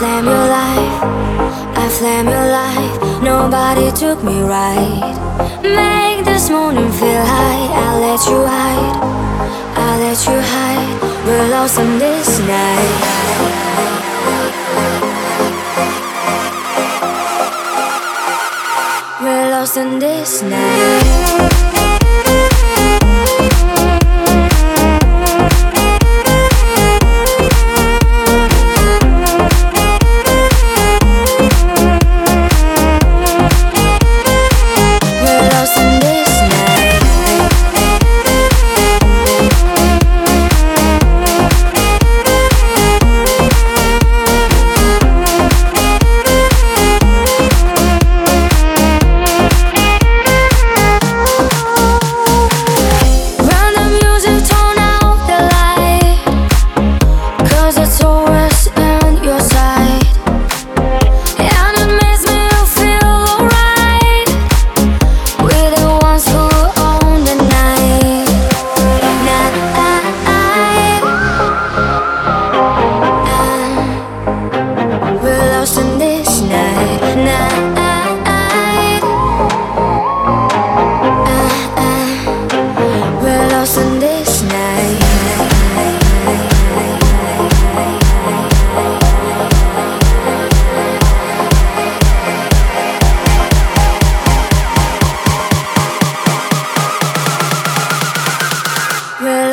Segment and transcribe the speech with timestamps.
[0.00, 1.02] flame your life,
[1.76, 3.22] I flame your life.
[3.22, 5.12] Nobody took me right.
[5.62, 7.68] Make this morning feel high.
[7.82, 8.96] I'll let you hide,
[9.76, 10.96] I'll let you hide.
[11.26, 13.20] We're lost in this night.
[19.20, 21.19] We're lost in this night.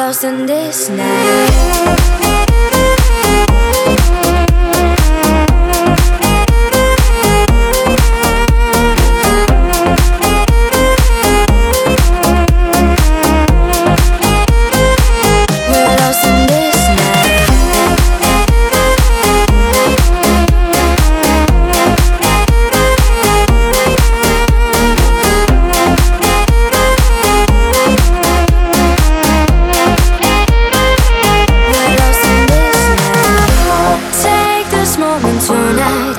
[0.07, 2.26] Lost in this night.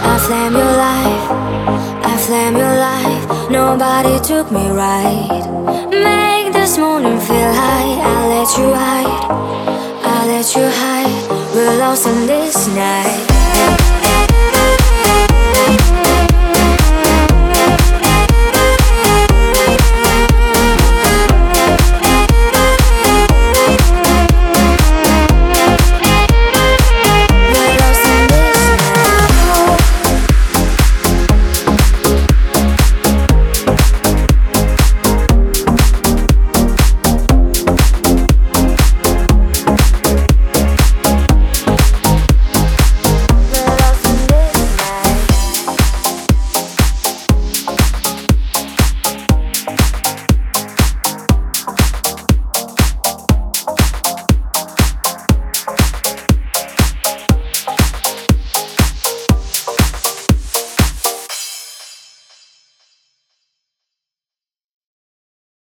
[0.02, 1.24] I flame your life.
[2.12, 3.50] I flame your life.
[3.50, 5.42] Nobody took me right.
[5.90, 7.90] Make this morning feel high.
[8.10, 9.24] I'll let you hide.
[10.10, 11.54] I'll let you hide.
[11.54, 13.07] We're lost in this night.